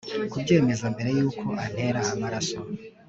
[0.31, 2.59] kubyemeza, mbere yuko antera amaraso